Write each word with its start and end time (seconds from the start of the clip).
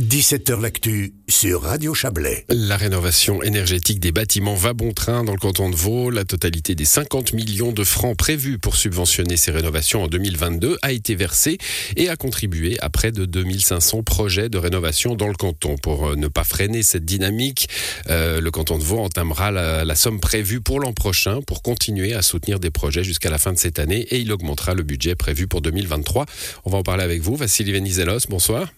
17h 0.00 0.60
L'actu 0.60 1.12
sur 1.26 1.62
Radio 1.62 1.92
Chablais. 1.92 2.44
La 2.48 2.76
rénovation 2.76 3.42
énergétique 3.42 3.98
des 3.98 4.12
bâtiments 4.12 4.54
va 4.54 4.72
bon 4.72 4.92
train 4.92 5.24
dans 5.24 5.32
le 5.32 5.40
canton 5.40 5.70
de 5.70 5.74
Vaud. 5.74 6.10
La 6.10 6.24
totalité 6.24 6.76
des 6.76 6.84
50 6.84 7.32
millions 7.32 7.72
de 7.72 7.82
francs 7.82 8.16
prévus 8.16 8.58
pour 8.58 8.76
subventionner 8.76 9.36
ces 9.36 9.50
rénovations 9.50 10.04
en 10.04 10.06
2022 10.06 10.78
a 10.82 10.92
été 10.92 11.16
versée 11.16 11.58
et 11.96 12.08
a 12.08 12.14
contribué 12.14 12.78
à 12.78 12.90
près 12.90 13.10
de 13.10 13.24
2500 13.24 14.04
projets 14.04 14.48
de 14.48 14.56
rénovation 14.56 15.16
dans 15.16 15.26
le 15.26 15.34
canton. 15.34 15.74
Pour 15.76 16.10
euh, 16.10 16.14
ne 16.14 16.28
pas 16.28 16.44
freiner 16.44 16.84
cette 16.84 17.04
dynamique, 17.04 17.68
euh, 18.08 18.40
le 18.40 18.50
canton 18.52 18.78
de 18.78 18.84
Vaud 18.84 19.00
entamera 19.00 19.50
la, 19.50 19.94
somme 19.96 20.20
prévue 20.20 20.60
pour 20.60 20.78
l'an 20.78 20.92
prochain 20.92 21.40
pour 21.42 21.60
continuer 21.60 22.14
à 22.14 22.22
soutenir 22.22 22.60
des 22.60 22.70
projets 22.70 23.02
jusqu'à 23.02 23.30
la 23.30 23.38
fin 23.38 23.52
de 23.52 23.58
cette 23.58 23.80
année 23.80 24.02
et 24.10 24.20
il 24.20 24.30
augmentera 24.30 24.74
le 24.74 24.84
budget 24.84 25.16
prévu 25.16 25.48
pour 25.48 25.60
2023. 25.60 26.24
On 26.66 26.70
va 26.70 26.78
en 26.78 26.82
parler 26.84 27.02
avec 27.02 27.20
vous. 27.20 27.34
Vassili 27.34 27.72
Venizelos, 27.72 28.28
bonsoir. 28.28 28.68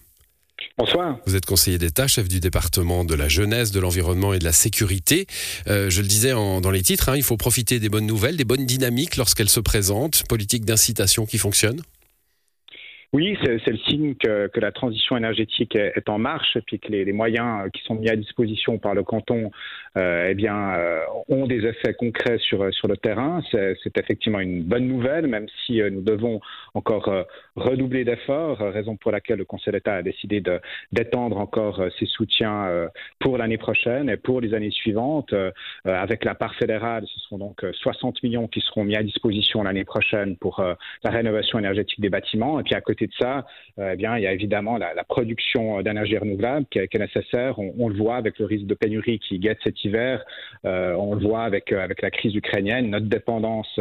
Bonsoir. 0.81 1.19
Vous 1.27 1.35
êtes 1.35 1.45
conseiller 1.45 1.77
d'État, 1.77 2.07
chef 2.07 2.27
du 2.27 2.39
département 2.39 3.05
de 3.05 3.13
la 3.13 3.27
jeunesse, 3.27 3.69
de 3.69 3.79
l'environnement 3.79 4.33
et 4.33 4.39
de 4.39 4.43
la 4.43 4.51
sécurité. 4.51 5.27
Euh, 5.67 5.91
je 5.91 6.01
le 6.01 6.07
disais 6.07 6.33
en, 6.33 6.59
dans 6.59 6.71
les 6.71 6.81
titres, 6.81 7.09
hein, 7.09 7.15
il 7.15 7.21
faut 7.21 7.37
profiter 7.37 7.79
des 7.79 7.87
bonnes 7.87 8.07
nouvelles, 8.07 8.35
des 8.35 8.45
bonnes 8.45 8.65
dynamiques 8.65 9.15
lorsqu'elles 9.15 9.47
se 9.47 9.59
présentent. 9.59 10.23
Politique 10.27 10.65
d'incitation 10.65 11.27
qui 11.27 11.37
fonctionne 11.37 11.83
oui, 13.13 13.37
c'est 13.43 13.67
le 13.67 13.77
signe 13.77 14.15
que, 14.15 14.47
que, 14.47 14.61
la 14.61 14.71
transition 14.71 15.17
énergétique 15.17 15.75
est, 15.75 16.07
en 16.07 16.17
marche, 16.17 16.55
et 16.55 16.61
puis 16.61 16.79
que 16.79 16.89
les, 16.89 17.03
les, 17.03 17.11
moyens 17.11 17.69
qui 17.73 17.83
sont 17.83 17.95
mis 17.95 18.09
à 18.09 18.15
disposition 18.15 18.77
par 18.77 18.93
le 18.93 19.03
canton, 19.03 19.51
euh, 19.97 20.27
eh 20.29 20.33
bien, 20.33 20.75
euh, 20.75 21.01
ont 21.27 21.45
des 21.45 21.65
effets 21.65 21.93
concrets 21.93 22.37
sur 22.37 22.73
sur 22.73 22.87
le 22.87 22.95
terrain. 22.95 23.41
C'est 23.51 23.97
effectivement 23.97 24.39
une 24.39 24.63
bonne 24.63 24.87
nouvelle, 24.87 25.27
même 25.27 25.47
si 25.65 25.81
euh, 25.81 25.89
nous 25.89 26.01
devons 26.01 26.39
encore 26.73 27.09
euh, 27.09 27.23
redoubler 27.57 28.05
d'efforts, 28.05 28.59
raison 28.59 28.95
pour 28.95 29.11
laquelle 29.11 29.39
le 29.39 29.45
Conseil 29.45 29.73
d'État 29.73 29.95
a 29.95 30.01
décidé 30.03 30.41
d'étendre 30.93 31.37
encore 31.37 31.83
ses 31.99 32.05
soutiens 32.05 32.87
pour 33.19 33.37
l'année 33.37 33.57
prochaine 33.57 34.09
et 34.09 34.15
pour 34.15 34.39
les 34.39 34.53
années 34.53 34.71
suivantes. 34.71 35.33
avec 35.83 36.23
la 36.23 36.35
part 36.35 36.55
fédérale, 36.55 37.05
ce 37.07 37.19
seront 37.19 37.37
donc 37.37 37.65
60 37.73 38.23
millions 38.23 38.47
qui 38.47 38.61
seront 38.61 38.85
mis 38.85 38.95
à 38.95 39.03
disposition 39.03 39.63
l'année 39.63 39.83
prochaine 39.83 40.37
pour 40.37 40.63
la 41.03 41.09
rénovation 41.09 41.59
énergétique 41.59 41.99
des 41.99 42.09
bâtiments, 42.09 42.59
et 42.59 42.63
puis 42.63 42.75
à 42.75 42.81
côté 42.81 43.00
de 43.07 43.13
ça, 43.19 43.45
eh 43.79 43.95
bien, 43.95 44.17
il 44.17 44.23
y 44.23 44.27
a 44.27 44.33
évidemment 44.33 44.77
la, 44.77 45.03
production 45.03 45.81
d'énergie 45.81 46.17
renouvelable 46.17 46.65
qui 46.69 46.79
est, 46.79 46.93
nécessaire. 46.95 47.57
On, 47.59 47.89
le 47.89 47.95
voit 47.95 48.15
avec 48.15 48.39
le 48.39 48.45
risque 48.45 48.65
de 48.65 48.73
pénurie 48.73 49.19
qui 49.19 49.39
guette 49.39 49.59
cet 49.63 49.83
hiver. 49.83 50.23
Euh, 50.65 50.93
on 50.93 51.15
le 51.15 51.21
voit 51.21 51.43
avec, 51.43 51.71
euh, 51.71 51.83
avec 51.83 52.01
la 52.01 52.11
crise 52.11 52.35
ukrainienne. 52.35 52.89
Notre 52.89 53.07
dépendance 53.07 53.79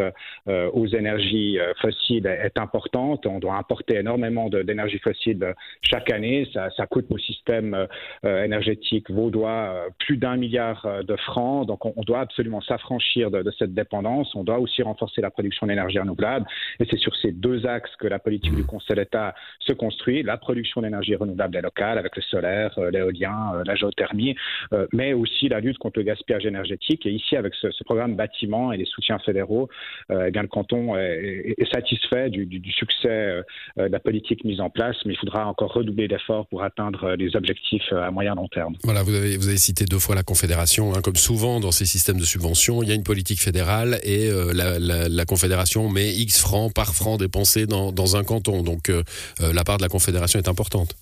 euh, 0.49 0.71
aux 0.73 0.87
énergies 0.87 1.59
fossiles 1.81 2.27
est 2.27 2.59
importante. 2.59 3.27
On 3.27 3.39
doit 3.39 3.57
importer 3.57 3.97
énormément 3.97 4.49
d'énergie 4.49 4.99
fossile 4.99 5.55
chaque 5.83 6.11
année. 6.11 6.49
Ça, 6.53 6.87
coûte 6.87 7.07
au 7.11 7.19
système 7.19 7.87
énergétique 8.25 9.11
vaudois 9.11 9.87
plus 9.99 10.17
d'un 10.17 10.37
milliard 10.37 11.05
de 11.05 11.17
francs. 11.17 11.67
Donc, 11.67 11.85
on, 11.87 11.93
on 11.97 12.03
doit 12.03 12.21
absolument 12.21 12.61
s'affranchir 12.61 13.31
de, 13.31 13.43
de, 13.43 13.51
cette 13.59 13.75
dépendance. 13.75 14.35
On 14.35 14.45
doit 14.45 14.59
aussi 14.59 14.83
renforcer 14.83 15.21
la 15.21 15.31
production 15.31 15.67
d'énergie 15.67 15.99
renouvelable. 15.99 16.47
Et 16.81 16.87
c'est 16.91 16.99
sur 16.99 17.15
ces 17.17 17.33
deux 17.33 17.67
axes 17.67 17.95
que 17.97 18.07
la 18.07 18.19
politique 18.19 18.55
du 18.55 18.65
Conseil 18.65 18.97
se 19.61 19.73
construit, 19.73 20.23
la 20.23 20.37
production 20.37 20.83
d'énergie 20.83 21.15
renouvelable 21.15 21.57
est 21.57 21.63
locale 21.63 21.99
avec 21.99 22.17
le 22.17 22.23
solaire, 22.23 22.73
euh, 22.79 22.91
l'éolien, 22.91 23.53
euh, 23.55 23.63
la 23.65 23.75
géothermie, 23.75 24.35
euh, 24.73 24.87
mais 24.93 25.13
aussi 25.13 25.49
la 25.49 25.61
lutte 25.61 25.79
contre 25.79 25.99
le 25.99 26.05
gaspillage 26.05 26.47
énergétique. 26.47 27.07
Et 27.07 27.11
ici, 27.11 27.37
avec 27.37 27.55
ce, 27.55 27.69
programme 27.85 28.15
bâtiment 28.15 28.73
et 28.73 28.77
les 28.77 28.85
soutiens 28.85 29.19
fédéraux, 29.19 29.69
eh 30.11 30.31
le 30.31 30.47
canton 30.47 30.97
est, 30.97 31.57
satisfait 31.73 32.31
du, 32.31 32.73
succès 32.73 33.43
de 33.77 33.83
la 33.83 33.99
politique 33.99 34.45
mise 34.45 34.61
en 34.61 34.71
place, 34.71 34.97
mais 35.05 35.15
il 35.15 35.17
faudra 35.17 35.47
encore 35.47 35.73
redoubler 35.73 36.07
d'efforts 36.09 36.47
pour 36.47 36.63
atteindre 36.63 37.15
les 37.15 37.35
objectifs 37.35 37.93
à 37.93 38.11
moyen 38.11 38.35
long 38.35 38.49
terme. 38.49 38.75
Voilà, 38.85 39.03
vous 39.03 39.15
avez, 39.15 39.57
cité 39.57 39.87
deux 39.87 39.99
fois 39.99 40.15
la 40.15 40.23
Confédération. 40.23 40.95
Hein, 40.95 41.01
comme 41.03 41.17
souvent 41.17 41.59
dans 41.59 41.73
ces 41.73 41.85
systèmes 41.85 42.19
de 42.19 42.25
subvention, 42.25 42.83
il 42.83 42.89
y 42.89 42.93
a 42.93 42.95
une 42.95 43.03
politique 43.03 43.41
fédérale 43.41 43.99
et 44.05 44.29
la, 44.55 45.25
Confédération 45.25 45.89
met 45.89 46.13
X 46.13 46.41
francs 46.41 46.73
par 46.73 46.95
franc 46.95 47.17
dépensé 47.17 47.67
dans, 47.67 48.17
un 48.17 48.25
canton. 48.25 48.63
Donc 48.63 48.91
la 49.41 49.65
part 49.65 49.79
de 49.79 49.83
la 49.83 49.89
Confédération 49.89 50.39
est 50.39 50.49
importante. 50.49 50.95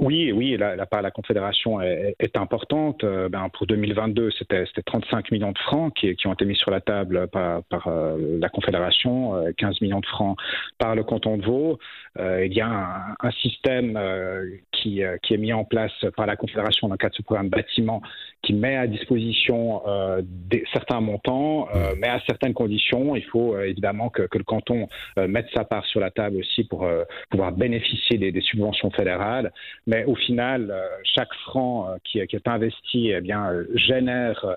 Oui, 0.00 0.32
oui, 0.32 0.56
la, 0.56 0.86
part 0.86 1.00
de 1.00 1.04
la 1.04 1.10
Confédération 1.10 1.82
est, 1.82 2.34
importante. 2.34 3.04
Euh, 3.04 3.28
ben, 3.28 3.50
pour 3.50 3.66
2022, 3.66 4.30
c'était 4.30 4.64
35 4.86 5.30
millions 5.30 5.52
de 5.52 5.58
francs 5.58 5.94
qui, 5.94 6.26
ont 6.26 6.32
été 6.32 6.46
mis 6.46 6.56
sur 6.56 6.70
la 6.70 6.80
table 6.80 7.28
par, 7.28 7.62
euh, 7.86 8.38
la 8.40 8.48
Confédération, 8.48 9.36
euh, 9.36 9.52
15 9.58 9.82
millions 9.82 10.00
de 10.00 10.06
francs 10.06 10.38
par 10.78 10.94
le 10.94 11.04
canton 11.04 11.36
de 11.36 11.44
Vaud. 11.44 11.78
Euh, 12.18 12.46
il 12.46 12.54
y 12.54 12.62
a 12.62 13.14
un, 13.20 13.30
système 13.42 13.98
euh, 13.98 14.48
qui, 14.82 15.02
qui, 15.22 15.34
est 15.34 15.38
mis 15.38 15.52
en 15.52 15.64
place 15.64 15.92
par 16.16 16.26
la 16.26 16.36
Confédération 16.36 16.88
dans 16.88 16.94
le 16.94 16.98
cadre 16.98 17.12
de 17.12 17.16
ce 17.16 17.22
programme 17.22 17.48
bâtiment 17.48 18.02
qui 18.42 18.54
met 18.54 18.76
à 18.76 18.86
disposition 18.86 19.82
des, 20.22 20.64
certains 20.72 21.00
montants, 21.00 21.68
mais 21.98 22.08
à 22.08 22.20
certaines 22.26 22.54
conditions. 22.54 23.14
Il 23.14 23.24
faut 23.24 23.58
évidemment 23.60 24.08
que, 24.08 24.22
que, 24.22 24.38
le 24.38 24.44
canton 24.44 24.88
mette 25.16 25.48
sa 25.54 25.64
part 25.64 25.84
sur 25.84 26.00
la 26.00 26.10
table 26.10 26.38
aussi 26.38 26.64
pour 26.64 26.88
pouvoir 27.28 27.52
bénéficier 27.52 28.16
des, 28.16 28.32
des 28.32 28.40
subventions 28.40 28.90
fédérales 28.90 29.52
mais 29.86 30.04
au 30.04 30.14
final, 30.14 30.70
euh, 30.70 30.86
chaque 31.14 31.32
franc 31.46 31.88
euh, 31.88 31.96
qui, 32.04 32.24
qui, 32.26 32.36
est 32.36 32.48
investi 32.48 33.10
eh 33.10 33.20
bien, 33.20 33.50
euh, 33.50 33.64
génère 33.74 34.56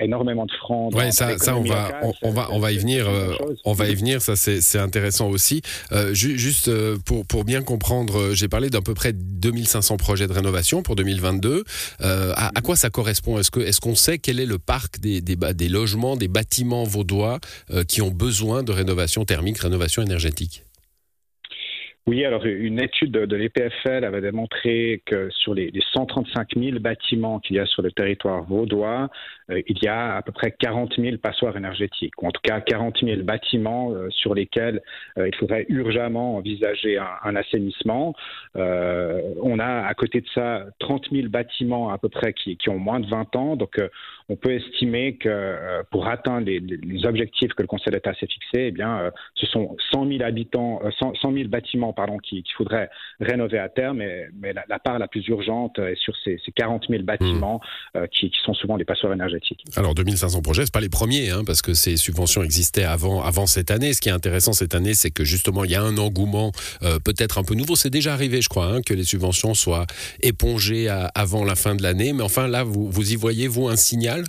énormément 0.00 0.46
de 0.46 0.52
francs. 0.52 0.92
Oui, 0.94 1.12
ça, 1.12 1.36
ça 1.38 1.56
on, 1.56 1.62
va, 1.62 2.00
on, 2.02 2.12
on, 2.22 2.30
va, 2.30 2.48
on 2.52 2.58
va 2.58 2.72
y 2.72 2.78
venir. 2.78 3.06
on 3.64 3.72
va 3.72 3.88
y 3.88 3.94
venir, 3.94 4.20
ça 4.20 4.36
c'est 4.36 4.78
intéressant 4.78 5.28
aussi. 5.28 5.62
juste 6.12 6.70
pour, 7.04 7.26
pour 7.26 7.44
bien 7.44 7.62
comprendre, 7.62 8.34
j'ai 8.34 8.48
parlé 8.48 8.70
d'à 8.70 8.80
peu 8.80 8.94
près 8.94 9.12
2500 9.52 9.96
projets 9.96 10.26
de 10.26 10.32
rénovation 10.32 10.82
pour 10.82 10.96
2022. 10.96 11.64
À, 12.00 12.50
à, 12.54 12.60
quoi 12.62 12.76
ça 12.76 12.90
correspond? 12.90 13.38
Est-ce 13.38 13.80
qu'on 13.80 13.94
sait 13.94 14.18
quel 14.18 14.40
est 14.40 14.46
le 14.46 14.58
parc 14.58 14.98
des, 14.98 15.68
logements, 15.68 16.16
des 16.16 16.28
bâtiments 16.28 16.84
vaudois 16.84 17.38
qui 17.86 18.02
ont 18.02 18.10
besoin 18.10 18.62
de 18.62 18.72
rénovation 18.72 19.24
thermique, 19.24 19.58
rénovation 19.58 20.02
énergétique? 20.02 20.64
Oui, 22.08 22.24
alors 22.24 22.44
une 22.44 22.82
étude 22.82 23.12
de, 23.12 23.36
l'EPFL 23.36 24.04
avait 24.04 24.20
démontré 24.20 25.02
que 25.06 25.30
sur 25.30 25.54
les, 25.54 25.70
les 25.70 25.82
135 25.92 26.56
000 26.56 26.80
bâtiments 26.80 27.38
qu'il 27.38 27.54
y 27.56 27.58
a 27.60 27.66
sur 27.66 27.80
le 27.80 27.92
territoire 27.92 28.42
vaudois, 28.42 29.08
euh, 29.50 29.62
il 29.68 29.78
y 29.84 29.86
a 29.86 30.16
à 30.16 30.22
peu 30.22 30.32
près 30.32 30.50
40 30.50 30.94
000 30.98 31.18
passoires 31.18 31.56
énergétiques, 31.56 32.20
ou 32.20 32.26
en 32.26 32.32
tout 32.32 32.40
cas 32.42 32.60
40 32.60 32.98
000 33.04 33.22
bâtiments 33.22 33.92
euh, 33.92 34.08
sur 34.10 34.34
lesquels 34.34 34.82
euh, 35.16 35.28
il 35.28 35.34
faudrait 35.36 35.64
urgemment 35.68 36.34
envisager 36.36 36.98
un, 36.98 37.36
assainissement. 37.36 38.14
On 38.54 39.58
a 39.58 39.86
à 39.86 39.94
côté 39.94 40.20
de 40.20 40.26
ça 40.34 40.66
30 40.80 41.06
000 41.12 41.28
bâtiments 41.28 41.90
à 41.90 41.98
peu 41.98 42.08
près 42.08 42.32
qui, 42.32 42.56
qui 42.56 42.68
ont 42.68 42.78
moins 42.78 42.98
de 43.00 43.06
20 43.06 43.36
ans, 43.36 43.56
donc 43.56 43.80
on 44.32 44.36
peut 44.36 44.54
estimer 44.54 45.16
que 45.16 45.28
euh, 45.28 45.82
pour 45.90 46.06
atteindre 46.06 46.46
les, 46.46 46.58
les, 46.58 47.04
objectifs 47.04 47.52
que 47.52 47.62
le 47.62 47.68
Conseil 47.68 47.92
d'État 47.92 48.14
s'est 48.14 48.26
fixé, 48.26 48.68
eh 48.68 48.70
bien, 48.70 49.10
ce 49.34 49.46
sont 49.46 49.76
100 49.92 50.08
000 50.08 50.22
habitants, 50.22 50.80
100, 50.98 51.14
100 51.20 51.32
000 51.32 51.48
bâtiments 51.48 51.92
pardon, 51.92 52.18
qu'il 52.18 52.42
qui 52.42 52.52
faudrait 52.52 52.88
rénover 53.20 53.58
à 53.58 53.68
terme, 53.68 53.98
mais, 53.98 54.28
mais 54.40 54.52
la, 54.52 54.64
la, 54.68 54.78
part 54.78 54.98
la 54.98 55.08
plus 55.08 55.26
urgente 55.28 55.78
est 55.78 55.96
sur 55.96 56.14
ces, 56.24 56.40
ces 56.44 56.52
40 56.52 56.84
000 56.88 57.02
bâtiments 57.02 57.60
mmh. 57.94 57.98
euh, 57.98 58.06
qui, 58.06 58.30
qui, 58.30 58.38
sont 58.44 58.54
souvent 58.54 58.78
des 58.78 58.84
passoires 58.84 59.12
énergétiques. 59.12 59.64
Alors 59.76 59.94
2500 59.94 60.40
projets, 60.40 60.64
c'est 60.64 60.72
pas 60.72 60.80
les 60.80 60.88
premiers, 60.88 61.30
hein, 61.30 61.42
parce 61.44 61.60
que 61.60 61.74
ces 61.74 61.96
subventions 61.96 62.42
existaient 62.42 62.84
avant, 62.84 63.22
avant 63.22 63.46
cette 63.46 63.70
année. 63.70 63.92
Ce 63.92 64.00
qui 64.00 64.08
est 64.08 64.12
intéressant 64.12 64.52
cette 64.52 64.74
année, 64.74 64.94
c'est 64.94 65.10
que 65.10 65.24
justement 65.24 65.64
il 65.64 65.72
y 65.72 65.74
a 65.74 65.82
un 65.82 65.98
engouement 65.98 66.52
euh, 66.82 66.98
peut-être 67.04 67.38
un 67.38 67.44
peu 67.44 67.54
nouveau. 67.54 67.76
C'est 67.76 67.90
déjà 67.90 68.12
arrivé, 68.14 68.40
je 68.40 68.48
crois, 68.48 68.66
hein, 68.66 68.82
que 68.82 68.94
les 68.94 69.04
subventions 69.04 69.54
soient 69.54 69.86
épongées 70.22 70.88
à, 70.88 71.10
avant 71.14 71.44
la 71.44 71.54
fin 71.54 71.74
de 71.74 71.82
l'année. 71.82 72.12
Mais 72.12 72.22
enfin 72.22 72.48
là, 72.48 72.64
vous, 72.64 72.90
vous 72.90 73.12
y 73.12 73.16
voyez 73.16 73.48
vous 73.48 73.68
un 73.68 73.76
signal 73.76 74.21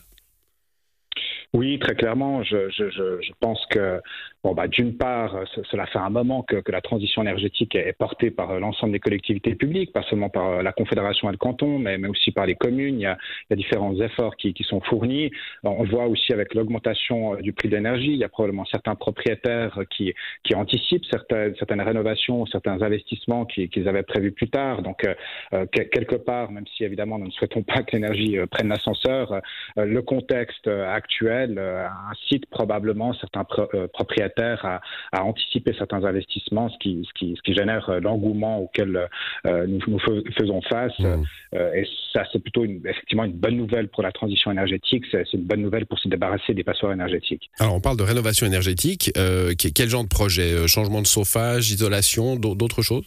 oui, 1.54 1.80
très 1.80 1.96
clairement. 1.96 2.44
Je, 2.44 2.70
je, 2.70 2.90
je 2.90 3.32
pense 3.40 3.64
que 3.68 4.02
Bon, 4.44 4.54
bah, 4.54 4.68
d'une 4.68 4.98
part, 4.98 5.38
cela 5.72 5.86
fait 5.86 6.00
un 6.00 6.10
moment 6.10 6.44
que, 6.44 6.62
la 6.70 6.82
transition 6.82 7.22
énergétique 7.22 7.76
est 7.76 7.98
portée 7.98 8.30
par 8.32 8.60
l'ensemble 8.60 8.92
des 8.92 9.00
collectivités 9.00 9.56
publiques, 9.56 9.94
pas 9.94 10.04
seulement 10.04 10.30
par 10.30 10.62
la 10.62 10.74
Confédération 10.74 11.30
et 11.30 11.32
le 11.32 11.38
canton, 11.38 11.80
mais, 11.80 11.98
mais 11.98 12.10
aussi 12.10 12.32
par 12.32 12.46
les 12.46 12.56
communes. 12.56 13.00
Il 13.00 13.04
y 13.04 13.06
a, 13.06 13.18
différents 13.52 13.96
efforts 14.02 14.36
qui, 14.36 14.54
sont 14.64 14.82
fournis. 14.82 15.32
On 15.64 15.84
voit 15.84 16.08
aussi 16.08 16.34
avec 16.34 16.56
l'augmentation 16.56 17.36
du 17.36 17.54
prix 17.54 17.70
de 17.70 17.76
l'énergie, 17.76 18.12
il 18.14 18.18
y 18.18 18.24
a 18.24 18.30
probablement 18.30 18.66
certains 18.66 18.96
propriétaires 18.96 19.80
qui, 19.90 20.14
anticipent 20.56 21.06
certaines, 21.06 21.82
rénovations, 21.82 22.46
certains 22.48 22.82
investissements 22.82 23.46
qu'ils 23.46 23.70
qui 23.70 23.88
avaient 23.88 24.04
prévus 24.04 24.32
plus 24.32 24.50
tard. 24.50 24.82
Donc, 24.82 25.06
euh, 25.54 25.66
quelque 25.72 26.16
part, 26.16 26.52
même 26.52 26.66
si 26.76 26.84
évidemment 26.84 27.18
nous 27.18 27.28
ne 27.28 27.32
souhaitons 27.32 27.64
pas 27.64 27.84
que 27.84 27.94
l'énergie 27.94 28.38
euh, 28.38 28.48
prenne 28.48 28.68
l'ascenseur, 28.68 29.42
euh, 29.78 29.86
le 29.86 30.02
contexte 30.02 30.68
actuel 30.68 31.56
euh, 31.58 31.88
incite 32.12 32.46
probablement 32.48 33.14
certains 33.14 33.44
pro 33.44 33.68
euh, 33.74 33.88
propriétaires 33.88 34.33
à, 34.42 34.82
à, 35.12 35.24
anticiper 35.24 35.74
certains 35.78 36.04
investissements, 36.04 36.70
ce 36.70 36.78
qui, 36.80 37.08
ce 37.08 37.14
qui, 37.20 37.36
ce 37.36 37.42
qui 37.42 37.54
génère 37.54 37.90
euh, 37.90 38.00
l'engouement 38.00 38.60
auquel 38.60 39.08
euh, 39.46 39.68
nous, 39.68 39.80
nous, 39.88 40.00
faisons 40.38 40.62
face. 40.62 40.98
Mmh. 41.00 41.24
Euh, 41.56 41.74
et 41.74 41.88
ça, 42.14 42.24
c'est 42.32 42.40
plutôt 42.40 42.66
une, 42.66 42.82
effectivement 42.86 43.24
une 43.24 43.34
bonne 43.34 43.58
nouvelle 43.58 43.88
pour 43.90 44.04
la 44.04 44.12
transition 44.12 44.52
énergétique. 44.52 45.06
C'est 45.12 45.34
une 45.34 45.44
bonne 45.44 45.62
nouvelle 45.62 45.86
pour 45.86 46.00
se 46.00 46.08
débarrasser 46.08 46.54
des 46.54 46.64
passoires 46.64 46.94
énergétiques. 46.94 47.50
Alors, 47.60 47.76
on 47.76 47.82
parle 47.82 47.98
de 47.98 48.04
rénovation 48.04 48.46
énergétique. 48.46 49.12
Euh, 49.18 49.54
quel 49.58 49.90
genre 49.90 50.04
de 50.04 50.10
projet? 50.10 50.68
Changement 50.68 51.02
de 51.02 51.08
chauffage, 51.08 51.72
isolation, 51.72 52.36
d'autres 52.36 52.82
choses? 52.82 53.06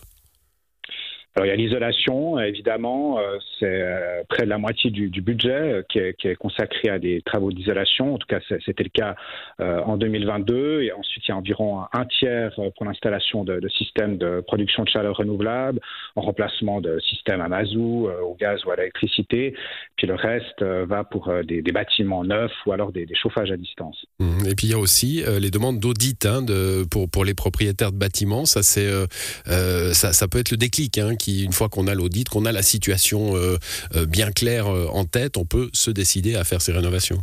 Alors 1.37 1.45
il 1.45 1.51
y 1.51 1.53
a 1.53 1.57
l'isolation, 1.57 2.41
évidemment, 2.41 3.19
euh, 3.19 3.37
c'est 3.61 3.67
euh, 3.67 4.23
près 4.27 4.45
de 4.45 4.49
la 4.49 4.57
moitié 4.57 4.89
du, 4.91 5.21
budget 5.21 5.51
euh, 5.51 5.83
qui 5.87 5.99
est, 5.99 6.37
consacré 6.37 6.89
à 6.89 6.99
des 6.99 7.21
travaux 7.27 7.53
d'isolation. 7.53 8.15
En 8.15 8.19
tout 8.19 8.27
cas, 8.27 8.41
c'était 8.65 8.85
le 8.85 8.89
cas 8.89 9.15
en 9.59 9.99
2022. 9.99 10.83
Et 10.83 10.93
ensuite, 10.93 11.25
il 11.29 11.31
y 11.31 11.33
a 11.33 11.37
environ 11.37 11.83
un, 11.93 12.07
tiers 12.07 12.59
pour 12.77 12.87
l'installation 12.87 13.45
de, 13.45 13.61
systèmes 13.69 14.17
de 14.17 14.43
production 14.47 14.85
de 14.85 14.89
chaleur 14.89 15.17
renouvelable, 15.17 15.81
en 16.15 16.23
remplacement 16.23 16.81
de 16.81 16.99
systèmes 17.01 17.43
à 17.43 17.49
mazout, 17.49 18.09
au 18.25 18.35
gaz 18.41 18.65
ou 18.65 18.71
à 18.71 18.77
l'électricité. 18.77 19.55
Puis 19.97 20.07
le 20.07 20.15
reste 20.15 20.63
va 20.63 21.05
pour 21.05 21.31
des, 21.45 21.63
bâtiments 21.73 22.25
neufs 22.25 22.53
ou 22.65 22.73
alors 22.73 22.93
des, 22.93 23.07
chauffages 23.15 23.51
à 23.51 23.57
distance. 23.57 24.07
Mmh. 24.21 24.47
Et 24.51 24.55
puis 24.55 24.69
il 24.69 24.71
y 24.71 24.75
a 24.75 24.79
aussi 24.79 25.23
les 25.41 25.51
demandes 25.51 25.81
d'audit 25.81 26.25
hein, 26.27 26.45
pour, 26.91 27.25
les 27.25 27.35
propriétaires 27.35 27.93
de 27.93 27.99
bâtiments. 27.99 28.45
Ça, 28.47 28.63
ça, 28.63 30.29
peut 30.29 30.39
être 30.39 30.51
le 30.51 30.57
déclic. 30.57 30.99
Hein, 30.99 31.15
une 31.29 31.53
fois 31.53 31.69
qu'on 31.69 31.87
a 31.87 31.95
l'audit, 31.95 32.29
qu'on 32.29 32.45
a 32.45 32.53
la 32.53 32.63
situation 32.63 33.37
euh, 33.37 33.59
euh, 33.95 34.07
bien 34.07 34.31
claire 34.31 34.69
euh, 34.69 34.89
en 34.93 35.05
tête, 35.05 35.37
on 35.37 35.45
peut 35.45 35.71
se 35.73 35.91
décider 35.91 36.37
à 36.37 36.45
faire 36.45 36.63
ces 36.63 36.73
rénovations. 36.73 37.23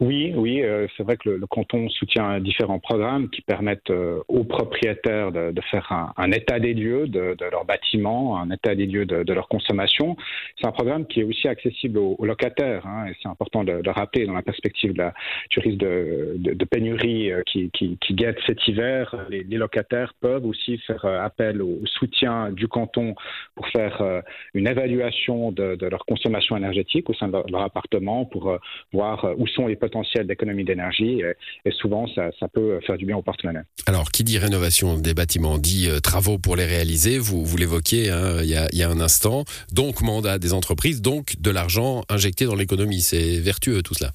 Oui, 0.00 0.32
oui, 0.36 0.62
euh, 0.62 0.86
c'est 0.96 1.02
vrai 1.02 1.16
que 1.16 1.28
le, 1.28 1.46
canton 1.48 1.88
soutient 1.88 2.38
différents 2.38 2.78
programmes 2.78 3.28
qui 3.30 3.40
permettent 3.40 3.90
euh, 3.90 4.20
aux 4.28 4.44
propriétaires 4.44 5.32
de, 5.32 5.50
de 5.50 5.60
faire 5.60 5.90
un, 5.90 6.12
un, 6.16 6.30
état 6.30 6.60
des 6.60 6.72
lieux 6.72 7.08
de, 7.08 7.34
de 7.36 7.44
leur 7.50 7.64
bâtiment, 7.64 8.38
un 8.38 8.48
état 8.52 8.76
des 8.76 8.86
lieux 8.86 9.06
de, 9.06 9.24
de 9.24 9.32
leur 9.32 9.48
consommation. 9.48 10.16
C'est 10.56 10.68
un 10.68 10.70
programme 10.70 11.04
qui 11.08 11.18
est 11.18 11.24
aussi 11.24 11.48
accessible 11.48 11.98
aux, 11.98 12.16
locataires, 12.24 12.86
hein, 12.86 13.06
et 13.08 13.16
c'est 13.20 13.28
important 13.28 13.64
de, 13.64 13.72
le 13.84 13.90
rappeler 13.90 14.26
dans 14.26 14.34
la 14.34 14.42
perspective 14.42 14.94
la, 14.96 15.12
du 15.50 15.58
risque 15.58 15.78
de, 15.78 16.64
pénurie 16.70 17.32
euh, 17.32 17.42
qui, 17.44 17.68
qui, 17.72 17.98
qui, 18.00 18.14
guette 18.14 18.38
cet 18.46 18.68
hiver. 18.68 19.26
Les, 19.30 19.42
les, 19.42 19.56
locataires 19.56 20.14
peuvent 20.20 20.46
aussi 20.46 20.78
faire 20.78 21.04
appel 21.06 21.60
au 21.60 21.80
soutien 21.86 22.52
du 22.52 22.68
canton 22.68 23.16
pour 23.56 23.66
faire 23.70 24.22
une 24.54 24.68
évaluation 24.68 25.50
de, 25.50 25.76
leur 25.88 26.04
consommation 26.06 26.56
énergétique 26.56 27.10
au 27.10 27.14
sein 27.14 27.26
de 27.26 27.32
leur, 27.32 27.50
leur 27.50 27.62
appartement, 27.62 28.26
pour 28.26 28.56
voir 28.92 29.34
où 29.36 29.48
sont 29.48 29.66
les 29.66 29.74
potentiel 29.88 30.26
d'économie 30.26 30.64
d'énergie 30.64 31.22
et, 31.64 31.70
souvent 31.72 32.06
ça, 32.14 32.48
peut 32.52 32.78
faire 32.86 32.96
du 32.96 33.06
bien 33.06 33.16
aux 33.16 33.22
partenaires. 33.22 33.64
Alors, 33.86 34.10
qui 34.10 34.24
dit 34.24 34.38
rénovation 34.38 34.98
des 34.98 35.14
bâtiments 35.14 35.58
dit 35.58 35.88
euh, 35.88 36.00
travaux 36.00 36.38
pour 36.38 36.56
les 36.56 36.64
réaliser, 36.64 37.18
vous, 37.18 37.44
vous 37.44 37.56
l'évoquiez 37.56 38.10
hein, 38.10 38.38
il, 38.42 38.48
y 38.48 38.82
a 38.82 38.88
un 38.88 39.00
instant, 39.00 39.44
donc 39.72 40.02
mandat 40.02 40.38
des 40.38 40.52
entreprises, 40.52 41.00
donc 41.02 41.34
de 41.40 41.50
l'argent 41.50 42.02
injecté 42.08 42.44
dans 42.44 42.54
l'économie. 42.54 43.00
C'est 43.00 43.38
vertueux 43.40 43.82
tout 43.82 43.94
cela. 43.94 44.12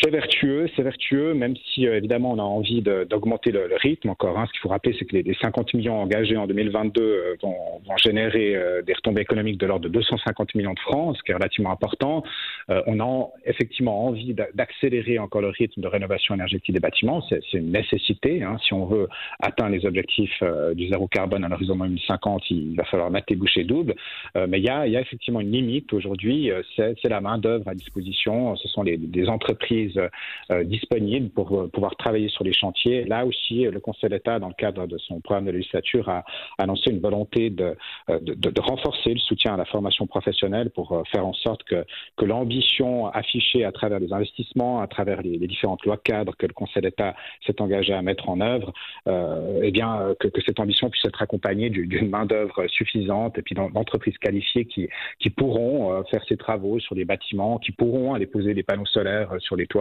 C'est 0.00 0.10
vertueux, 0.10 0.68
c'est 0.76 0.82
vertueux, 0.82 1.34
même 1.34 1.54
si 1.74 1.88
euh, 1.88 1.96
évidemment 1.96 2.30
on 2.32 2.38
a 2.38 2.42
envie 2.42 2.82
d'augmenter 2.82 3.50
le, 3.50 3.68
rythme 3.80 4.10
encore. 4.10 4.38
Hein. 4.38 4.44
Ce 4.46 4.52
qu'il 4.52 4.60
faut 4.60 4.68
rappeler, 4.68 4.94
c'est 4.98 5.04
que 5.04 5.16
les, 5.16 5.36
50 5.40 5.74
millions 5.74 6.00
engagés 6.00 6.36
en 6.36 6.46
2022 6.46 7.02
euh, 7.02 7.36
vont, 7.42 7.56
générer 7.96 8.54
euh, 8.54 8.82
des 8.82 8.92
retombées 8.92 9.22
économiques 9.22 9.58
de 9.58 9.66
l'ordre 9.66 9.84
de 9.84 9.88
250 9.88 10.54
millions 10.54 10.74
de 10.74 10.78
francs, 10.78 11.16
ce 11.16 11.22
qui 11.22 11.32
est 11.32 11.34
relativement 11.34 11.72
important. 11.72 12.22
on 12.68 13.00
a 13.00 13.28
effectivement 13.44 14.06
envie 14.06 14.34
d'accélérer 14.54 15.18
encore 15.18 15.40
le 15.40 15.48
rythme 15.48 15.80
de 15.80 15.88
rénovation 15.88 16.34
énergétique 16.34 16.72
des 16.72 16.80
bâtiments. 16.80 17.22
C'est 17.28 17.52
une 17.54 17.72
nécessité. 17.72 18.42
Hein. 18.42 18.56
Si 18.64 18.72
on 18.74 18.86
veut 18.86 19.08
atteindre 19.40 19.74
les 19.74 19.84
objectifs 19.84 20.42
du 20.74 20.88
zéro 20.88 21.08
carbone 21.08 21.44
à 21.44 21.48
l'horizon 21.48 21.76
2050, 21.76 22.50
il 22.50 22.76
va 22.76 22.84
falloir 22.84 23.10
mettre 23.10 23.26
les 23.30 23.36
bouchées 23.36 23.64
doubles. 23.64 23.94
mais 24.36 24.58
il 24.58 24.64
y, 24.64 24.68
a, 24.68 24.86
y 24.86 24.96
a 24.96 25.00
effectivement 25.00 25.40
une 25.40 25.50
limite 25.50 25.92
aujourd'hui. 25.92 26.50
C'est 26.76 27.08
la 27.08 27.20
main 27.20 27.38
d'œuvre 27.38 27.66
à 27.68 27.74
disposition. 27.74 28.54
Ce 28.56 28.68
sont 28.68 28.82
les, 28.82 28.96
des 28.96 29.28
entreprises 29.28 29.87
euh, 29.96 30.64
disponibles 30.64 31.30
pour 31.30 31.52
euh, 31.52 31.68
pouvoir 31.68 31.96
travailler 31.96 32.28
sur 32.28 32.44
les 32.44 32.52
chantiers. 32.52 33.04
Là 33.04 33.26
aussi, 33.26 33.64
le 33.64 33.80
Conseil 33.80 34.10
d'État, 34.10 34.38
dans 34.38 34.48
le 34.48 34.54
cadre 34.54 34.86
de 34.86 34.98
son 34.98 35.20
programme 35.20 35.46
de 35.46 35.50
législature, 35.52 36.08
a 36.08 36.24
annoncé 36.58 36.90
une 36.90 37.00
volonté 37.00 37.50
de, 37.50 37.76
euh, 38.10 38.18
renforcer 38.58 39.14
le 39.14 39.20
soutien 39.20 39.54
à 39.54 39.56
la 39.56 39.64
formation 39.64 40.06
professionnelle 40.06 40.70
pour 40.70 41.02
faire 41.10 41.26
en 41.26 41.32
sorte 41.32 41.62
que, 41.64 41.84
l'ambition 42.22 43.06
affichée 43.06 43.64
à 43.64 43.72
travers 43.72 44.00
les 44.00 44.12
investissements, 44.12 44.80
à 44.82 44.86
travers 44.86 45.22
les, 45.22 45.38
différentes 45.46 45.82
lois 45.86 45.96
cadres 45.96 46.36
que 46.36 46.46
le 46.46 46.52
Conseil 46.52 46.82
d'État 46.82 47.14
s'est 47.46 47.62
engagé 47.62 47.94
à 47.94 48.02
mettre 48.02 48.28
en 48.28 48.40
œuvre, 48.42 48.72
eh 49.06 49.70
bien, 49.70 50.14
que, 50.20 50.28
que, 50.28 50.42
cette 50.42 50.60
ambition 50.60 50.90
puisse 50.90 51.06
être 51.06 51.22
accompagnée 51.22 51.70
d'une 51.70 52.10
main-d'œuvre 52.10 52.66
suffisante 52.68 53.38
et 53.38 53.42
puis 53.42 53.54
d'entreprises 53.54 54.18
qualifiées 54.18 54.66
qui, 54.66 54.88
qui 55.20 55.30
pourront 55.30 56.04
faire 56.10 56.22
ces 56.28 56.36
travaux 56.36 56.78
sur 56.80 56.94
les 56.94 57.06
bâtiments, 57.06 57.58
qui 57.58 57.72
pourront 57.72 58.12
aller 58.12 58.26
poser 58.26 58.52
des 58.52 58.62
panneaux 58.62 58.86
solaires 58.86 59.34
sur 59.38 59.56
les 59.56 59.66
toits 59.66 59.77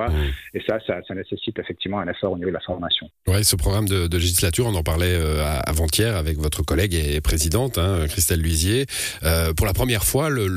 et 0.53 0.61
ça, 0.67 0.77
ça, 0.85 1.15
nécessite 1.15 1.57
effectivement 1.59 1.99
un 1.99 2.07
effort 2.07 2.31
au 2.31 2.37
niveau 2.37 2.49
de 2.49 2.55
la 2.55 2.61
formation. 2.61 3.09
Oui, 3.27 3.43
ce 3.43 3.55
programme 3.55 3.87
de, 3.87 4.17
législature, 4.17 4.65
on 4.67 4.75
en 4.75 4.83
parlait 4.83 5.13
euh, 5.13 5.43
avant-hier 5.65 6.15
avec 6.15 6.37
votre 6.37 6.63
collègue 6.63 6.93
et 6.93 7.21
présidente, 7.21 7.77
hein, 7.77 8.05
Christelle 8.07 8.41
Luisier. 8.41 8.85
Euh, 9.23 9.53
pour 9.53 9.65
la 9.65 9.73
première 9.73 10.03
fois, 10.03 10.29
le, 10.29 10.47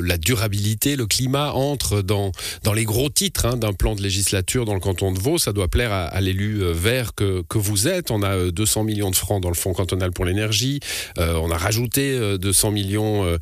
la 0.00 0.18
durabilité, 0.18 0.96
le 0.96 1.06
climat 1.06 1.52
entre 1.52 2.02
dans, 2.02 2.32
dans 2.64 2.72
les 2.72 2.84
gros 2.84 3.08
titres 3.08 3.46
hein, 3.46 3.56
d'un 3.56 3.72
plan 3.72 3.94
de 3.94 4.02
législature 4.02 4.64
dans 4.64 4.74
le 4.74 4.80
canton 4.80 5.12
de 5.12 5.18
Vaud. 5.18 5.38
Ça 5.38 5.52
doit 5.52 5.68
plaire 5.68 5.92
à, 5.92 6.20
l'élu 6.20 6.62
euh, 6.62 6.72
vert 6.72 7.14
que, 7.14 7.42
que 7.48 7.58
vous 7.58 7.88
êtes. 7.88 8.10
On 8.10 8.22
a 8.22 8.50
200 8.50 8.84
millions 8.84 9.10
de 9.10 9.16
francs 9.16 9.42
dans 9.42 9.48
le 9.48 9.54
fonds 9.54 9.72
cantonal 9.72 10.12
pour 10.12 10.24
l'énergie. 10.24 10.80
on 11.18 11.50
a 11.50 11.56
rajouté 11.56 12.38
200 12.38 12.70
millions 12.70 13.38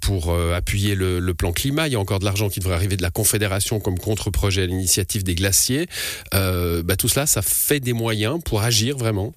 pour 0.00 0.34
appuyer 0.54 0.94
le, 0.94 1.18
le, 1.20 1.34
plan 1.34 1.52
climat. 1.52 1.88
Il 1.88 1.92
y 1.92 1.96
a 1.96 2.00
encore 2.00 2.18
de 2.18 2.24
l'argent 2.24 2.48
qui 2.48 2.60
devrait 2.60 2.74
arriver 2.74 2.96
de 2.96 3.02
la 3.02 3.10
Confédération 3.10 3.80
comme 3.80 3.98
contre-projet 3.98 4.64
l'initiative 4.74 5.24
des 5.24 5.34
glaciers. 5.34 5.86
Euh, 6.34 6.82
bah, 6.82 6.96
tout 6.96 7.08
cela, 7.08 7.26
ça 7.26 7.42
fait 7.42 7.80
des 7.80 7.92
moyens 7.92 8.42
pour 8.44 8.62
agir 8.62 8.96
vraiment? 8.96 9.32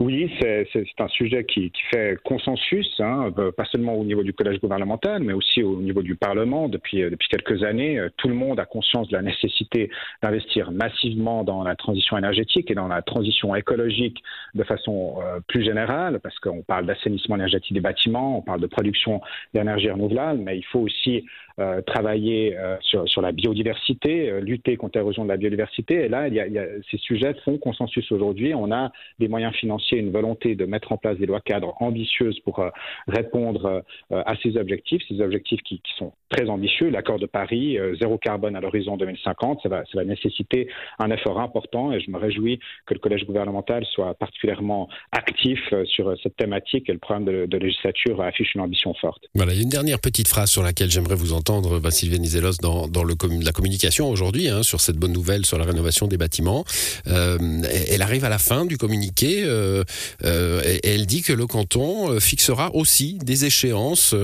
Oui, 0.00 0.30
c'est 0.40 0.68
un 1.00 1.08
sujet 1.08 1.44
qui, 1.44 1.72
fait 1.90 2.16
consensus, 2.22 2.88
hein, 3.00 3.32
euh, 3.36 3.50
pas 3.50 3.64
seulement 3.64 3.96
au 3.96 4.04
niveau 4.04 4.22
du 4.22 4.32
collège 4.32 4.60
gouvernemental, 4.60 5.24
mais 5.24 5.32
aussi 5.32 5.64
au 5.64 5.80
niveau 5.80 6.02
du 6.02 6.14
Parlement. 6.14 6.68
Depuis, 6.68 7.02
euh, 7.02 7.10
depuis 7.10 7.26
quelques 7.26 7.64
années, 7.64 8.00
tout 8.16 8.28
le 8.28 8.34
monde 8.34 8.60
a 8.60 8.64
conscience 8.64 9.08
de 9.08 9.16
la 9.16 9.22
nécessité 9.22 9.90
d'investir 10.22 10.70
massivement 10.70 11.42
dans 11.42 11.64
la 11.64 11.74
transition 11.74 12.16
énergétique 12.16 12.70
et 12.70 12.74
dans 12.74 12.86
la 12.86 13.02
transition 13.02 13.56
écologique 13.56 14.22
de 14.54 14.64
façon 14.64 15.18
plus 15.46 15.62
générale, 15.62 16.20
parce 16.20 16.38
qu'on 16.38 16.62
parle 16.62 16.86
d'assainissement 16.86 17.36
énergétique 17.36 17.72
des 17.72 17.80
bâtiments, 17.80 18.38
on 18.38 18.42
parle 18.42 18.60
de 18.60 18.66
production 18.66 19.20
d'énergie 19.54 19.90
renouvelable, 19.90 20.40
mais 20.40 20.56
il 20.56 20.64
faut 20.64 20.80
aussi 20.80 21.24
euh, 21.60 21.82
travailler 21.82 22.56
euh, 22.56 22.76
sur, 22.82 23.08
sur, 23.08 23.20
la 23.20 23.32
biodiversité, 23.32 24.30
euh, 24.30 24.38
lutter 24.38 24.76
contre 24.76 24.96
l'érosion 24.96 25.24
de 25.24 25.28
la 25.28 25.36
biodiversité. 25.36 26.04
Et 26.04 26.08
là, 26.08 26.28
il 26.28 26.34
y 26.34 26.38
a, 26.38 26.46
il 26.46 26.52
y 26.52 26.58
a, 26.60 26.66
ces 26.88 26.98
sujets 26.98 27.34
font 27.44 27.58
consensus 27.58 28.12
aujourd'hui. 28.12 28.54
On 28.54 28.70
a 28.70 28.92
des 29.18 29.26
moyens 29.26 29.52
financiers, 29.56 29.98
une 29.98 30.12
volonté 30.12 30.54
de 30.54 30.66
mettre 30.66 30.92
en 30.92 30.98
place 30.98 31.18
des 31.18 31.26
lois 31.26 31.40
cadres 31.40 31.74
ambitieuses 31.80 32.38
pour 32.40 32.64
répondre 33.08 33.82
à 34.10 34.36
ces 34.42 34.56
objectifs, 34.56 35.02
ces 35.08 35.20
objectifs 35.20 35.60
qui, 35.62 35.80
qui 35.80 35.92
sont 35.96 36.12
très 36.28 36.48
ambitieux. 36.48 36.90
L'accord 36.90 37.18
de 37.18 37.26
Paris, 37.26 37.76
zéro 37.98 38.18
carbone 38.18 38.54
à 38.54 38.60
l'horizon 38.60 38.96
2050, 38.96 39.60
ça 39.62 39.68
va, 39.68 39.84
ça 39.86 39.98
va 39.98 40.04
nécessiter 40.04 40.68
un 41.00 41.10
effort 41.10 41.40
important 41.40 41.92
et 41.92 42.00
je 42.00 42.10
me 42.10 42.18
réjouis 42.18 42.60
que 42.86 42.94
le 42.94 43.00
collège 43.00 43.24
gouvernemental 43.24 43.84
soit 43.86 44.14
particulièrement 44.14 44.47
actif 45.12 45.58
sur 45.84 46.14
cette 46.22 46.36
thématique 46.36 46.88
et 46.88 46.92
le 46.92 46.98
programme 46.98 47.24
de, 47.24 47.58
législature 47.58 48.20
affiche 48.22 48.54
une 48.54 48.60
ambition 48.60 48.94
forte. 49.00 49.22
Voilà, 49.34 49.54
une 49.54 49.68
dernière 49.68 49.98
petite 49.98 50.28
phrase 50.28 50.50
sur 50.50 50.62
laquelle 50.62 50.90
j'aimerais 50.90 51.16
vous 51.16 51.32
entendre 51.32 51.80
bah, 51.80 51.90
Sylvie 51.90 52.20
Nizelos 52.20 52.58
dans, 52.62 52.86
la 53.04 53.52
communication 53.52 54.08
aujourd'hui 54.08 54.48
hein, 54.48 54.62
sur 54.62 54.80
cette 54.80 54.96
bonne 54.96 55.12
nouvelle 55.12 55.44
sur 55.44 55.58
la 55.58 55.64
rénovation 55.64 56.06
des 56.06 56.16
bâtiments. 56.16 56.64
Euh, 57.06 57.38
elle 57.90 58.02
arrive 58.02 58.24
à 58.24 58.28
la 58.28 58.38
fin 58.38 58.64
du 58.64 58.76
communiqué 58.76 59.42
euh, 59.44 59.84
euh, 60.24 60.62
et 60.82 60.94
elle 60.94 61.06
dit 61.06 61.22
que 61.22 61.32
le 61.32 61.46
canton 61.46 62.20
fixera 62.20 62.74
aussi 62.74 63.18
des 63.18 63.44
échéances 63.44 64.14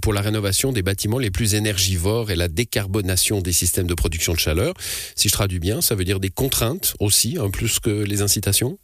pour 0.00 0.12
la 0.12 0.20
rénovation 0.20 0.72
des 0.72 0.82
bâtiments 0.82 1.18
les 1.18 1.30
plus 1.30 1.54
énergivores 1.54 2.30
et 2.30 2.36
la 2.36 2.48
décarbonation 2.48 3.40
des 3.40 3.52
systèmes 3.52 3.86
de 3.86 3.94
production 3.94 4.32
de 4.32 4.38
chaleur. 4.38 4.74
Si 5.14 5.28
je 5.28 5.32
traduis 5.32 5.58
bien, 5.58 5.80
ça 5.80 5.94
veut 5.94 6.04
dire 6.04 6.20
des 6.20 6.30
contraintes 6.30 6.94
aussi, 7.00 7.36
hein, 7.38 7.50
plus 7.50 7.78
que 7.80 7.90
les 7.90 8.22
incitations? 8.22 8.78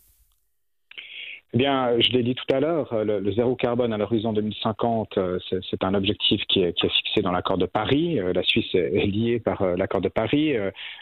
Eh 1.55 1.59
bien, 1.59 2.01
je 2.01 2.13
l'ai 2.13 2.23
dit 2.23 2.35
tout 2.35 2.55
à 2.55 2.61
l'heure, 2.61 2.91
euh, 2.95 3.21
le, 3.21 3.33
zéro 3.33 3.57
carbone 3.57 3.93
à 3.93 3.99
l'horizon 3.99 4.33
2050, 4.33 5.19
euh, 5.19 5.39
c'est 5.51 5.85
un 5.85 5.93
objectif 5.93 6.41
qui 6.49 6.63
est, 6.63 6.73
qui 6.73 6.87
est, 6.87 6.89
fixé 6.89 7.21
dans 7.21 7.31
l'accord 7.31 7.59
de 7.59 7.67
Paris. 7.67 8.19
Euh, 8.19 8.33
la 8.33 8.43
Suisse 8.43 8.75
est 8.75 9.07
liée 9.07 9.39
par 9.39 9.77
l'accord 9.77 10.01
de 10.01 10.09
Paris. 10.09 10.55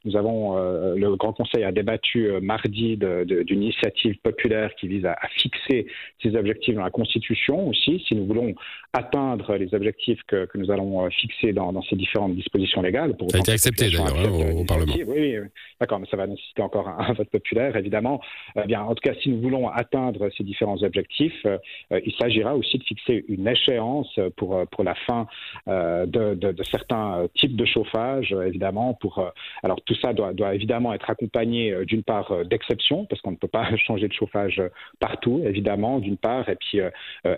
Nous 0.04 0.16
avons, 0.16 0.56
le 0.56 1.16
Grand 1.16 1.32
Conseil 1.32 1.62
a 1.62 1.70
débattu 1.70 2.30
mardi 2.42 2.96
d'une 2.96 3.62
initiative 3.62 4.16
populaire 4.22 4.74
qui 4.74 4.88
vise 4.88 5.06
à, 5.06 5.16
fixer 5.36 5.86
ces 6.22 6.34
objectifs 6.34 6.74
dans 6.74 6.82
la 6.82 6.90
Constitution 6.90 7.68
aussi, 7.68 8.02
si 8.06 8.14
nous 8.16 8.26
voulons 8.26 8.54
atteindre 8.92 9.54
les 9.54 9.72
objectifs 9.72 10.20
que, 10.26 10.46
que 10.46 10.58
nous 10.58 10.70
allons 10.70 11.08
fixer 11.10 11.52
dans, 11.52 11.72
dans, 11.72 11.82
ces 11.82 11.96
différentes 11.96 12.34
dispositions 12.34 12.82
légales. 12.82 13.16
Pour 13.16 13.30
ça 13.30 13.38
a 13.38 13.40
été 13.40 13.52
accepté 13.52 13.84
d'ailleurs 13.84 14.14
hein, 14.16 14.52
au, 14.56 14.64
Parlement. 14.64 14.92
Oui, 14.96 15.04
oui, 15.06 15.36
d'accord, 15.80 16.00
mais 16.00 16.06
ça 16.10 16.16
va 16.16 16.26
nécessiter 16.26 16.62
encore 16.62 16.88
un, 16.88 17.12
vote 17.12 17.30
populaire, 17.30 17.76
évidemment. 17.76 18.20
Eh 18.56 18.66
bien, 18.66 18.82
en 18.82 18.94
tout 18.94 19.02
cas, 19.02 19.14
si 19.22 19.30
nous 19.30 19.40
voulons 19.40 19.68
atteindre 19.68 20.28
ces 20.36 20.39
différents 20.44 20.82
objectifs, 20.82 21.46
il 21.90 22.12
s'agira 22.18 22.56
aussi 22.56 22.78
de 22.78 22.84
fixer 22.84 23.24
une 23.28 23.46
échéance 23.46 24.18
pour, 24.36 24.66
pour 24.68 24.84
la 24.84 24.94
fin 24.94 25.26
de, 25.66 26.34
de, 26.34 26.62
certains 26.62 27.26
types 27.34 27.56
de 27.56 27.64
chauffage, 27.64 28.32
évidemment. 28.32 28.94
Pour, 28.94 29.32
alors 29.62 29.80
tout 29.82 29.94
ça 29.94 30.12
doit, 30.12 30.32
doit 30.32 30.54
évidemment 30.54 30.92
être 30.92 31.08
accompagné 31.10 31.84
d'une 31.84 32.02
part 32.02 32.44
d'exception, 32.44 33.06
parce 33.06 33.20
qu'on 33.22 33.32
ne 33.32 33.36
peut 33.36 33.48
pas 33.48 33.68
changer 33.86 34.08
de 34.08 34.12
chauffage 34.12 34.62
partout, 34.98 35.42
évidemment, 35.44 35.98
d'une 35.98 36.16
part, 36.16 36.48
et 36.48 36.56
puis 36.56 36.80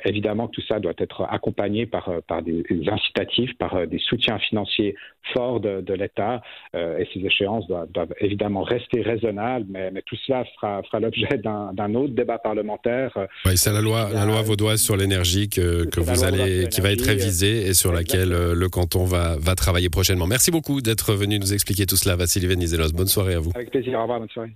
évidemment 0.05 0.49
tout 0.49 0.63
ça 0.63 0.81
doit 0.81 0.95
être 0.99 1.23
accompagné 1.31 1.87
par, 1.87 2.11
par 2.27 2.43
des 2.43 2.65
incitatifs, 2.89 3.57
par 3.59 3.87
des 3.87 3.99
soutiens 3.99 4.39
financiers 4.39 4.95
forts 5.35 5.61
de, 5.61 5.95
l'État, 5.95 6.43
et 6.75 7.07
ces 7.13 7.21
échéances 7.25 7.67
doivent, 7.67 7.91
doivent, 7.93 8.15
évidemment 8.21 8.63
rester 8.63 9.03
raisonnables, 9.03 9.67
mais, 9.69 9.91
mais 9.91 10.03
tout 10.03 10.17
cela 10.27 10.45
fera, 10.57 10.83
fera 10.83 11.01
l'objet 11.01 11.39
d'un 11.39 11.95
autre 11.95 12.15
débat 12.15 12.39
parlementaire. 12.39 12.92
Oui, 13.47 13.57
c'est 13.57 13.73
la 13.73 13.81
loi, 13.81 14.11
la 14.13 14.25
loi 14.25 14.43
vaudoise 14.43 14.81
sur 14.81 14.97
l'énergie 14.97 15.49
que, 15.49 15.85
que 15.85 16.01
vous 16.01 16.25
allez, 16.25 16.69
qui 16.69 16.81
va 16.81 16.93
être 16.93 17.05
révisée 17.05 17.67
et 17.67 17.75
sur 17.75 17.93
laquelle 17.93 18.33
euh, 18.33 18.55
le 18.55 18.69
canton 18.69 19.05
va, 19.05 19.37
va 19.39 19.55
travailler 19.55 19.91
prochainement. 19.91 20.27
Merci 20.27 20.51
beaucoup 20.51 20.81
d'être 20.81 21.15
venu 21.15 21.39
nous 21.39 21.53
expliquer 21.53 21.87
tout 21.87 21.97
cela, 21.97 22.17
Vassili 22.17 22.47
Venizelos. 22.47 22.93
Bonne 22.93 23.07
soirée 23.07 23.35
à 23.35 23.41
vous. 23.41 23.53
Avec 23.55 23.71
plaisir. 23.71 23.99
Au 23.99 24.03
revoir. 24.03 24.21
Bonne 24.21 24.29
soirée. 24.31 24.53